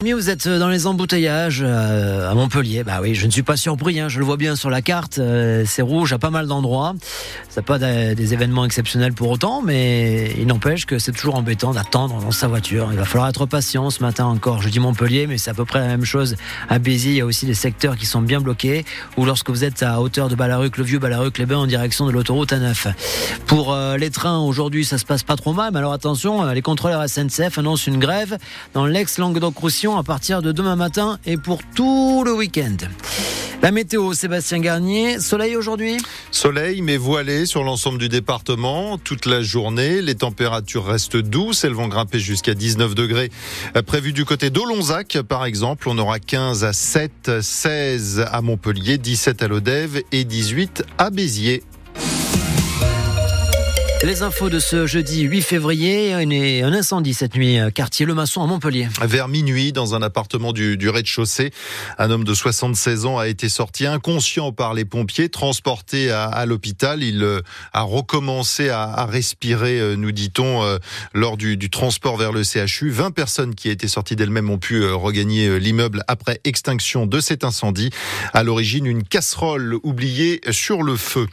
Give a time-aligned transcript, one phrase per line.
[0.00, 2.84] Vous êtes dans les embouteillages euh, à Montpellier.
[2.84, 3.98] Bah oui, je ne suis pas surpris.
[3.98, 5.18] Hein, je le vois bien sur la carte.
[5.18, 6.94] Euh, c'est rouge à pas mal d'endroits.
[7.48, 12.20] C'est pas des, événements exceptionnels pour autant, mais il n'empêche que c'est toujours embêtant d'attendre
[12.20, 12.90] dans sa voiture.
[12.92, 14.62] Il va falloir être patient ce matin encore.
[14.62, 16.36] Je dis Montpellier, mais c'est à peu près la même chose
[16.68, 17.10] à Béziers.
[17.10, 18.84] Il y a aussi des secteurs qui sont bien bloqués.
[19.16, 22.06] Ou lorsque vous êtes à hauteur de Balaruc, le vieux Balaruc, les Bains en direction
[22.06, 22.92] de l'autoroute A9.
[23.48, 25.70] Pour euh, les trains aujourd'hui, ça se passe pas trop mal.
[25.72, 28.38] Mais alors attention, les contrôleurs SNCF annoncent une grève
[28.74, 32.76] dans l'ex-Languedoc-Roussillon à partir de demain matin et pour tout le week-end.
[33.60, 35.96] La météo, Sébastien Garnier, soleil aujourd'hui?
[36.30, 40.00] Soleil, mais voilé sur l'ensemble du département toute la journée.
[40.00, 43.30] Les températures restent douces, elles vont grimper jusqu'à 19 degrés.
[43.86, 49.42] Prévu du côté d'Olonzac, par exemple, on aura 15 à 7, 16 à Montpellier, 17
[49.42, 51.64] à Lodève et 18 à Béziers.
[54.04, 58.40] Les infos de ce jeudi 8 février, un incendie cette nuit, euh, quartier Le Maçon
[58.40, 58.86] à Montpellier.
[59.02, 61.50] Vers minuit, dans un appartement du, rez-de-chaussée,
[61.98, 67.02] un homme de 76 ans a été sorti inconscient par les pompiers, transporté à, l'hôpital.
[67.02, 67.40] Il euh,
[67.72, 70.78] a recommencé à, respirer, euh, nous dit-on,
[71.12, 72.90] lors du, du, transport vers le CHU.
[72.90, 77.90] 20 personnes qui étaient sorties d'elles-mêmes ont pu regagner l'immeuble après extinction de cet incendie.
[78.32, 81.26] À l'origine, une casserole oubliée sur le feu.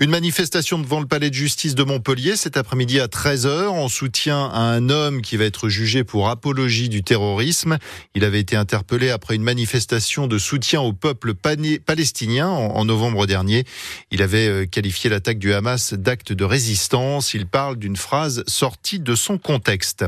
[0.00, 1.92] Une manifestation devant le palais de justice de Montpellier
[2.36, 6.88] cet après-midi à 13h en soutien à un homme qui va être jugé pour apologie
[6.88, 7.78] du terrorisme.
[8.14, 13.64] Il avait été interpellé après une manifestation de soutien au peuple palestinien en novembre dernier.
[14.10, 17.34] Il avait euh, qualifié l'attaque du Hamas d'acte de résistance.
[17.34, 20.04] Il parle d'une phrase sortie de son contexte.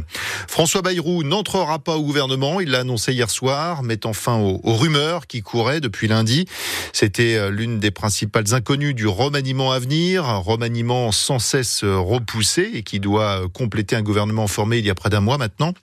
[0.48, 2.60] François Bayrou n'entrera pas au gouvernement.
[2.60, 6.46] Il l'a annoncé hier soir, mettant fin aux, aux rumeurs qui couraient depuis lundi.
[6.92, 12.82] C'était euh, l'une des principales inconnues du remaniement à venir, remaniement sans cesse repoussé et
[12.82, 15.74] qui doit compléter un gouvernement formé il y a près d'un mois maintenant.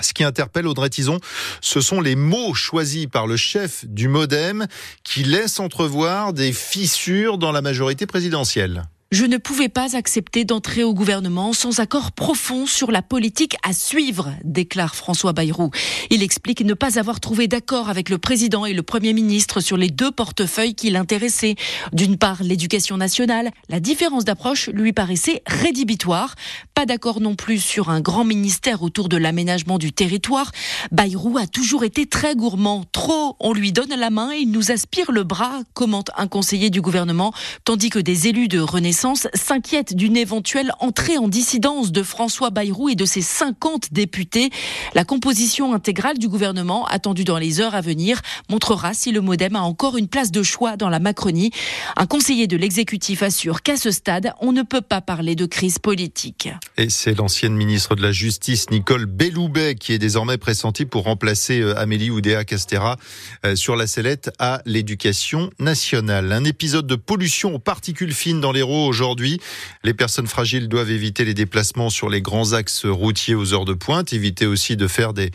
[0.00, 1.20] Ce qui interpelle Audrey Tison,
[1.60, 4.66] ce sont les mots choisis par le chef du Modem
[5.04, 8.84] qui laissent entrevoir des fissures dans la majorité présidentielle.
[9.14, 13.72] Je ne pouvais pas accepter d'entrer au gouvernement sans accord profond sur la politique à
[13.72, 15.70] suivre, déclare François Bayrou.
[16.10, 19.76] Il explique ne pas avoir trouvé d'accord avec le président et le premier ministre sur
[19.76, 21.54] les deux portefeuilles qui l'intéressaient.
[21.92, 23.52] D'une part, l'éducation nationale.
[23.68, 26.34] La différence d'approche lui paraissait rédhibitoire.
[26.74, 30.50] Pas d'accord non plus sur un grand ministère autour de l'aménagement du territoire.
[30.90, 32.82] Bayrou a toujours été très gourmand.
[32.90, 36.70] Trop, on lui donne la main et il nous aspire le bras, commente un conseiller
[36.70, 37.32] du gouvernement,
[37.64, 42.88] tandis que des élus de Renaissance s'inquiète d'une éventuelle entrée en dissidence de François Bayrou
[42.88, 44.50] et de ses 50 députés.
[44.94, 49.56] La composition intégrale du gouvernement, attendue dans les heures à venir, montrera si le Modem
[49.56, 51.50] a encore une place de choix dans la Macronie.
[51.96, 55.78] Un conseiller de l'exécutif assure qu'à ce stade, on ne peut pas parler de crise
[55.78, 56.48] politique.
[56.76, 61.60] Et c'est l'ancienne ministre de la Justice, Nicole Belloubet, qui est désormais pressentie pour remplacer
[61.60, 62.96] euh, Amélie Oudéa Castera
[63.44, 66.32] euh, sur la sellette à l'éducation nationale.
[66.32, 69.40] Un épisode de pollution aux particules fines dans les l'Hérault aujourd'hui.
[69.82, 73.74] Les personnes fragiles doivent éviter les déplacements sur les grands axes routiers aux heures de
[73.74, 75.30] pointe, éviter aussi de faire des,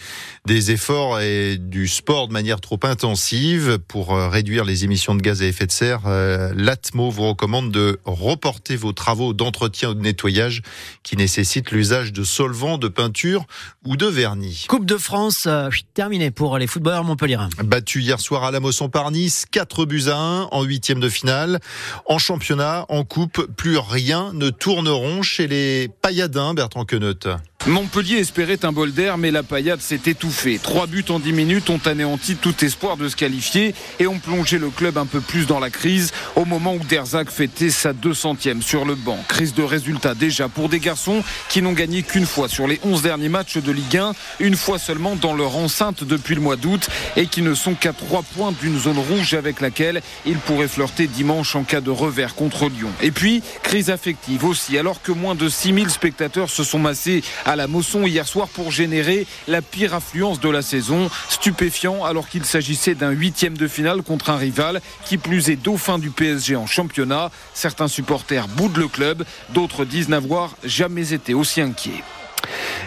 [0.46, 5.22] des efforts et du sport de manière trop intensive pour euh, réduire les émissions de
[5.22, 6.02] gaz à effet de serre.
[6.06, 10.62] Euh, L'ATMO vous recommande de reporter vos travaux d'entretien ou de nettoyage
[11.04, 13.46] qui nécessitent l'usage de solvants, de peinture
[13.86, 14.66] ou de vernis.
[14.68, 17.50] Coupe de France euh, terminée pour les footballeurs montpelliérains.
[17.64, 21.10] Battu hier soir à la Mosson par Nice, 4 buts à 1 en huitième de
[21.10, 21.60] finale.
[22.06, 27.20] En championnat, en coupe, plus rien ne tourneront chez les pailladins, Bertrand Queneut.
[27.68, 30.60] Montpellier espérait un bol d'air, mais la paillade s'est étouffée.
[30.64, 34.58] Trois buts en dix minutes ont anéanti tout espoir de se qualifier et ont plongé
[34.58, 38.62] le club un peu plus dans la crise au moment où Derzac fêtait sa 200e
[38.62, 39.20] sur le banc.
[39.28, 43.02] Crise de résultats déjà pour des garçons qui n'ont gagné qu'une fois sur les 11
[43.02, 46.88] derniers matchs de Ligue 1, une fois seulement dans leur enceinte depuis le mois d'août
[47.18, 51.08] et qui ne sont qu'à trois points d'une zone rouge avec laquelle ils pourraient flirter
[51.08, 52.90] dimanche en cas de revers contre Lyon.
[53.02, 57.22] Et puis, crise affective aussi, alors que moins de 6000 spectateurs se sont massés
[57.56, 61.10] la Mosson hier soir pour générer la pire affluence de la saison.
[61.30, 66.00] Stupéfiant alors qu'il s'agissait d'un huitième de finale contre un rival qui plus est dauphin
[66.00, 67.32] du PSG en championnat.
[67.54, 72.04] Certains supporters boudent le club, d'autres disent n'avoir jamais été aussi inquiets.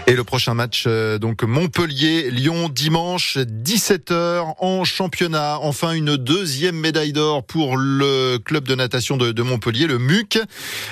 [0.09, 5.59] Et le prochain match, euh, donc Montpellier-Lyon, dimanche 17h en championnat.
[5.61, 10.41] Enfin, une deuxième médaille d'or pour le club de natation de, Montpellier, le MUC.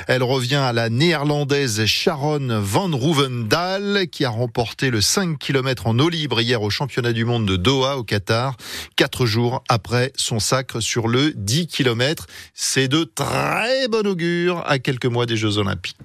[0.07, 5.99] Elle revient à la néerlandaise Sharon van Rouvendaal, qui a remporté le 5 km en
[5.99, 8.57] eau libre hier au championnat du monde de Doha au Qatar,
[8.95, 12.27] quatre jours après son sacre sur le 10 km.
[12.55, 15.97] C'est de très bon augure à quelques mois des Jeux Olympiques.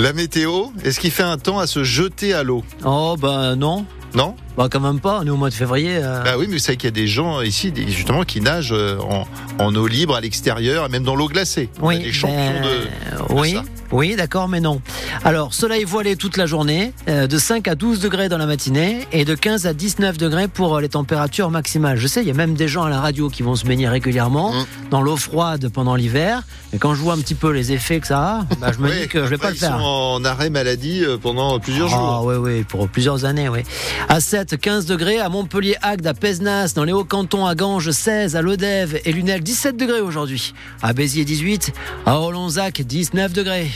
[0.00, 3.84] La météo, est-ce qu'il fait un temps à se jeter à l'eau Oh, bah non.
[4.14, 5.98] Non Bah quand même pas, on est au mois de février.
[6.02, 6.22] euh.
[6.24, 8.72] Bah oui, mais vous savez qu'il y a des gens ici, des- justement, qui nagent
[8.72, 9.26] euh, en,
[9.62, 11.68] en eau libre, à l'extérieur, et même dans l'eau glacée.
[11.82, 13.32] On a des champions ben, de...
[13.34, 13.64] Oui, ça.
[13.92, 14.80] Oui, d'accord, mais non.
[15.24, 19.06] Alors, soleil voilé toute la journée, euh, de 5 à 12 degrés dans la matinée
[19.12, 21.96] et de 15 à 19 degrés pour euh, les températures maximales.
[21.98, 23.88] Je sais, il y a même des gens à la radio qui vont se baigner
[23.88, 24.64] régulièrement Mm.
[24.90, 26.42] dans l'eau froide pendant l'hiver.
[26.72, 28.88] Mais quand je vois un petit peu les effets que ça a, bah, je me
[28.90, 29.76] Oui, dis que je vais pas le ils faire.
[29.78, 32.24] sont en arrêt maladie euh, pendant plusieurs Ah jours.
[32.26, 33.60] oui, oui, pour plusieurs années, oui.
[34.08, 38.36] À 7, 15 degrés, à Montpellier, Agde, à Pézenas, dans les Hauts-Cantons, à Ganges, 16,
[38.36, 40.54] à Lodève et Lunel, 17 degrés aujourd'hui.
[40.82, 41.72] À Béziers, 18,
[42.06, 43.70] à Olonzac, 19 degrés.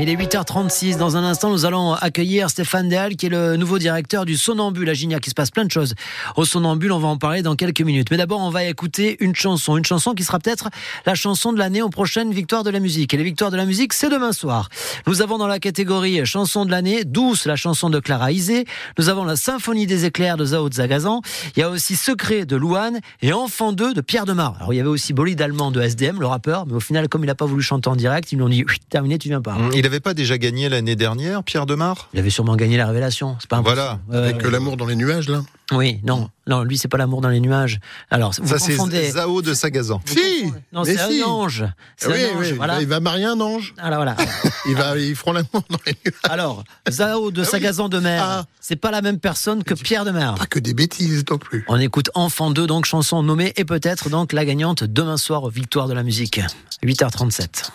[0.00, 0.96] Il est 8h36.
[0.96, 4.90] Dans un instant, nous allons accueillir Stéphane Deal, qui est le nouveau directeur du Sonambule
[4.90, 5.24] à Gignac.
[5.24, 5.94] Il se passe plein de choses
[6.34, 6.90] au Sonambule.
[6.90, 8.08] On va en parler dans quelques minutes.
[8.10, 9.76] Mais d'abord, on va écouter une chanson.
[9.76, 10.68] Une chanson qui sera peut-être
[11.06, 13.14] la chanson de l'année aux prochaines Victoires de la musique.
[13.14, 14.68] Et les Victoires de la musique, c'est demain soir.
[15.06, 18.64] Nous avons dans la catégorie chanson de l'année, Douce, la chanson de Clara Isé.
[18.98, 21.22] Nous avons la Symphonie des éclairs de Zao Zagazan.
[21.56, 24.56] Il y a aussi Secret de Louane et Enfant 2 de Pierre Demar.
[24.56, 26.66] Alors, il y avait aussi Bolide allemand de SDM, le rappeur.
[26.66, 28.64] Mais au final, comme il n'a pas voulu chanter en direct, ils lui ont dit,
[28.90, 29.56] terminé, tu viens pas.
[29.83, 32.08] Il n'avait pas déjà gagné l'année dernière, Pierre Demar?
[32.12, 33.36] Il avait sûrement gagné la révélation.
[33.40, 33.80] C'est pas impossible.
[33.80, 34.00] Voilà.
[34.12, 35.42] Euh, Avec l'amour dans les nuages, là?
[35.72, 37.80] Oui, non, non, lui c'est pas l'amour dans les nuages.
[38.10, 39.12] Alors, vous Ça, c'est confondez.
[39.12, 40.00] Zao de Sagazan.
[40.04, 40.60] vous Si confondez.
[40.74, 41.22] Non, c'est si.
[41.22, 41.64] un ange.
[41.96, 42.46] C'est Oui, un ange.
[42.50, 42.80] oui, Voilà.
[42.82, 43.74] Il va marier un ange.
[43.78, 44.14] Alors voilà.
[44.66, 46.14] Il va, ils feront l'amour dans les nuages.
[46.24, 47.50] Alors, Zao de Ah oui.
[47.50, 48.44] Sagazan de Mer, Ah.
[48.60, 50.34] c'est pas la même personne que Pierre de Mer.
[50.34, 51.64] Pas que des bêtises non plus.
[51.68, 55.50] On écoute Enfant 2, donc chanson nommée et peut-être donc la gagnante demain soir aux
[55.50, 56.40] Victoires de la musique.
[56.82, 57.70] 8h37.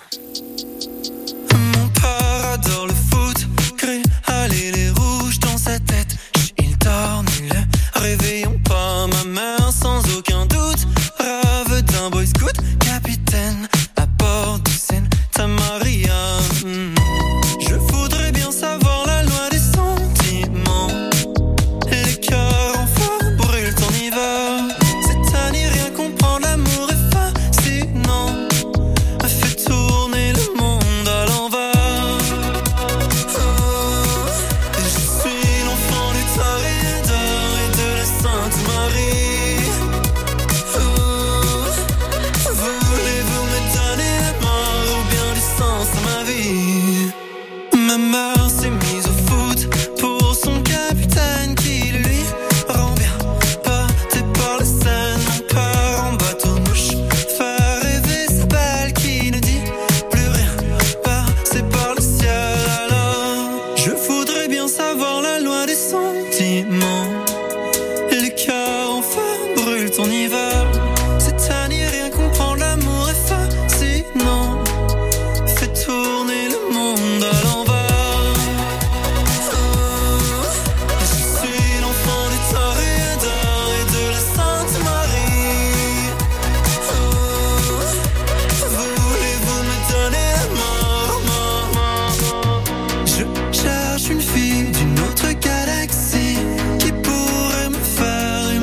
[2.60, 2.99] adore le